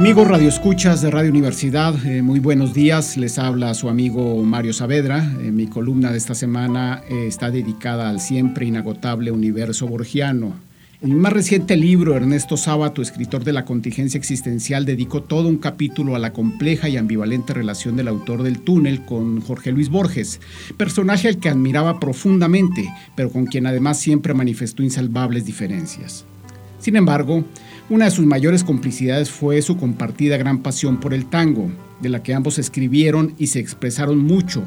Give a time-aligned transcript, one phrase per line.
[0.00, 3.18] Amigos radioescuchas de Radio Universidad, eh, muy buenos días.
[3.18, 5.30] Les habla su amigo Mario Saavedra.
[5.42, 10.54] Eh, mi columna de esta semana eh, está dedicada al siempre inagotable universo borgiano.
[11.02, 15.58] En mi más reciente libro, Ernesto Sábato, escritor de la contingencia existencial, dedicó todo un
[15.58, 20.40] capítulo a la compleja y ambivalente relación del autor del túnel con Jorge Luis Borges,
[20.78, 26.24] personaje al que admiraba profundamente, pero con quien además siempre manifestó insalvables diferencias.
[26.80, 27.44] Sin embargo,
[27.90, 31.70] una de sus mayores complicidades fue su compartida gran pasión por el tango,
[32.00, 34.62] de la que ambos escribieron y se expresaron mucho,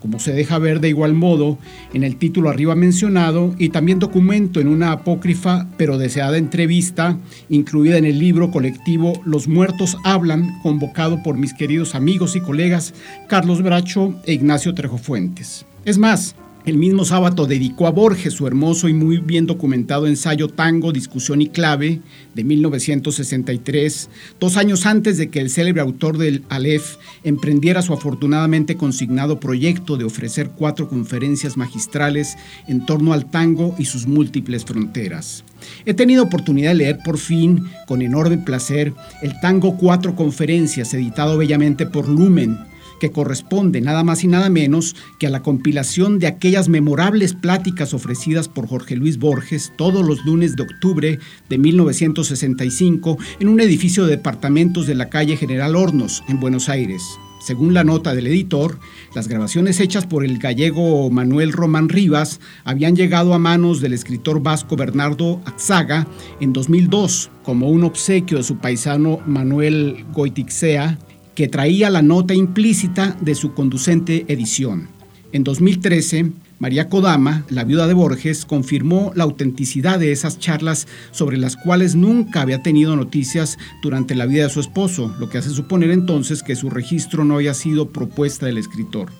[0.00, 1.56] como se deja ver de igual modo
[1.94, 7.16] en el título arriba mencionado y también documento en una apócrifa pero deseada entrevista
[7.48, 12.92] incluida en el libro colectivo Los Muertos Hablan, convocado por mis queridos amigos y colegas
[13.28, 15.64] Carlos Bracho e Ignacio Trejo Fuentes.
[15.86, 20.48] Es más, el mismo sábado dedicó a Borges su hermoso y muy bien documentado ensayo
[20.48, 22.00] Tango, Discusión y Clave
[22.34, 24.08] de 1963,
[24.40, 29.96] dos años antes de que el célebre autor del Aleph emprendiera su afortunadamente consignado proyecto
[29.96, 35.44] de ofrecer cuatro conferencias magistrales en torno al tango y sus múltiples fronteras.
[35.84, 38.92] He tenido oportunidad de leer por fin, con enorme placer,
[39.22, 42.58] el Tango Cuatro Conferencias, editado bellamente por Lumen,
[43.00, 47.94] que corresponde nada más y nada menos que a la compilación de aquellas memorables pláticas
[47.94, 54.04] ofrecidas por Jorge Luis Borges todos los lunes de octubre de 1965 en un edificio
[54.04, 57.02] de departamentos de la calle General Hornos, en Buenos Aires.
[57.44, 58.78] Según la nota del editor,
[59.14, 64.42] las grabaciones hechas por el gallego Manuel Román Rivas habían llegado a manos del escritor
[64.42, 66.06] vasco Bernardo Axaga
[66.40, 70.98] en 2002 como un obsequio de su paisano Manuel Goitixea
[71.34, 74.88] que traía la nota implícita de su conducente edición.
[75.32, 81.36] En 2013, María Kodama, la viuda de Borges, confirmó la autenticidad de esas charlas sobre
[81.36, 85.50] las cuales nunca había tenido noticias durante la vida de su esposo, lo que hace
[85.50, 89.10] suponer entonces que su registro no había sido propuesta del escritor.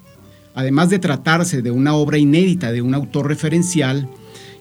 [0.54, 4.08] Además de tratarse de una obra inédita de un autor referencial,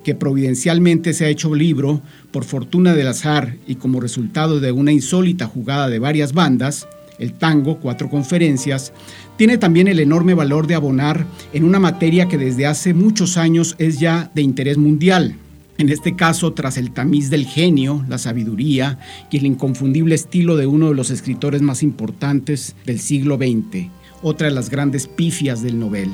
[0.04, 2.02] que providencialmente se ha hecho libro
[2.32, 6.88] por fortuna del azar y como resultado de una insólita jugada de varias bandas,
[7.20, 8.94] el tango, cuatro conferencias,
[9.38, 13.76] tiene también el enorme valor de abonar en una materia que desde hace muchos años
[13.78, 15.36] es ya de interés mundial.
[15.78, 19.00] En este caso, tras el tamiz del genio, la sabiduría
[19.32, 23.90] y el inconfundible estilo de uno de los escritores más importantes del siglo XX,
[24.22, 26.10] otra de las grandes pifias del Nobel.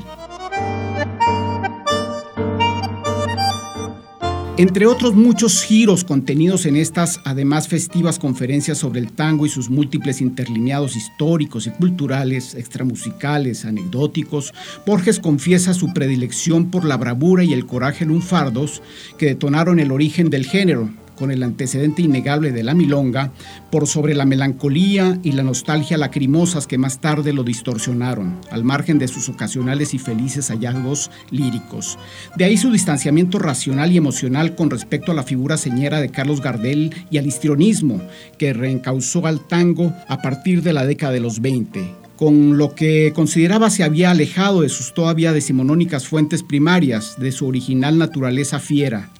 [4.60, 9.70] Entre otros muchos giros contenidos en estas además festivas conferencias sobre el tango y sus
[9.70, 14.52] múltiples interlineados históricos y culturales, extramusicales, anecdóticos,
[14.84, 18.82] Borges confiesa su predilección por la bravura y el coraje lunfardos
[19.16, 23.30] que detonaron el origen del género, con el antecedente innegable de la milonga,
[23.70, 28.98] por sobre la melancolía y la nostalgia lacrimosas que más tarde lo distorsionaron, al margen
[28.98, 31.98] de sus ocasionales y felices hallazgos líricos.
[32.36, 36.40] De ahí su distanciamiento racional y emocional con respecto a la figura señera de Carlos
[36.40, 38.00] Gardel y al histrionismo
[38.38, 43.12] que reencausó al tango a partir de la década de los 20, con lo que
[43.14, 49.10] consideraba se había alejado de sus todavía decimonónicas fuentes primarias, de su original naturaleza fiera.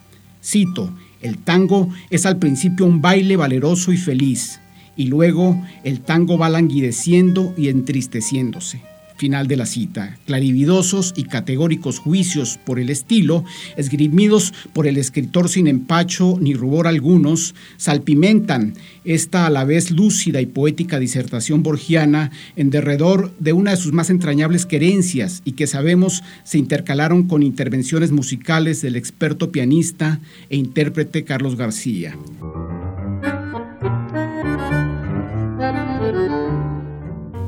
[0.42, 0.90] Cito,
[1.22, 4.60] el tango es al principio un baile valeroso y feliz,
[4.96, 8.89] y luego el tango va languideciendo y entristeciéndose.
[9.20, 10.16] Final de la cita.
[10.24, 13.44] Clarividosos y categóricos juicios por el estilo,
[13.76, 18.72] esgrimidos por el escritor sin empacho ni rubor algunos, salpimentan
[19.04, 23.92] esta a la vez lúcida y poética disertación borgiana en derredor de una de sus
[23.92, 30.56] más entrañables querencias y que sabemos se intercalaron con intervenciones musicales del experto pianista e
[30.56, 32.16] intérprete Carlos García.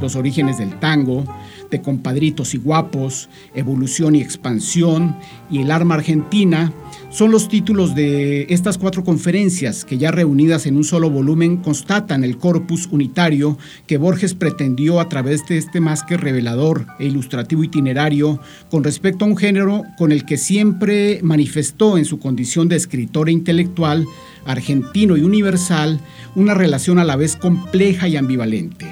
[0.02, 1.24] Los orígenes del tango,
[1.70, 5.16] de Compadritos y Guapos, Evolución y Expansión
[5.48, 6.72] y El Arma Argentina
[7.12, 12.24] son los títulos de estas cuatro conferencias que ya reunidas en un solo volumen constatan
[12.24, 17.62] el corpus unitario que Borges pretendió a través de este más que revelador e ilustrativo
[17.62, 18.40] itinerario
[18.70, 23.28] con respecto a un género con el que siempre manifestó en su condición de escritor
[23.28, 24.06] e intelectual
[24.46, 26.00] argentino y universal
[26.34, 28.91] una relación a la vez compleja y ambivalente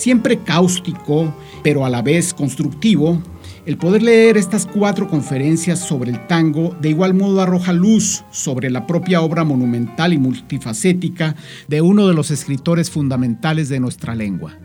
[0.00, 3.22] siempre cáustico, pero a la vez constructivo,
[3.66, 8.70] el poder leer estas cuatro conferencias sobre el tango de igual modo arroja luz sobre
[8.70, 11.36] la propia obra monumental y multifacética
[11.68, 14.58] de uno de los escritores fundamentales de nuestra lengua,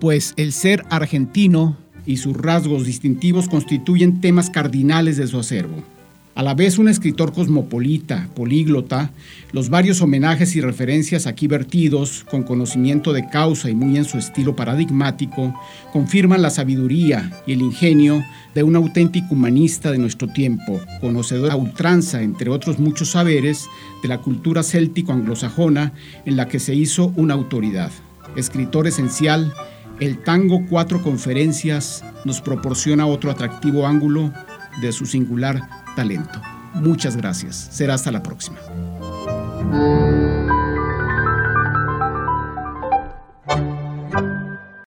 [0.00, 5.82] pues el ser argentino y sus rasgos distintivos constituyen temas cardinales de su acervo.
[6.34, 9.10] A la vez un escritor cosmopolita, políglota,
[9.52, 14.16] los varios homenajes y referencias aquí vertidos, con conocimiento de causa y muy en su
[14.16, 15.54] estilo paradigmático,
[15.92, 18.24] confirman la sabiduría y el ingenio
[18.54, 23.66] de un auténtico humanista de nuestro tiempo, conocedor a ultranza, entre otros muchos saberes,
[24.02, 25.92] de la cultura céltico-anglosajona
[26.24, 27.90] en la que se hizo una autoridad.
[28.36, 29.52] Escritor esencial,
[30.00, 34.32] el tango Cuatro Conferencias nos proporciona otro atractivo ángulo
[34.80, 36.40] de su singular talento.
[36.74, 37.68] Muchas gracias.
[37.70, 38.58] Será hasta la próxima.